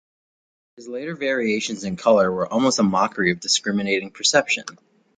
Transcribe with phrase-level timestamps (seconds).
[0.77, 4.63] His later variations in color were almost a mockery of discriminating perception.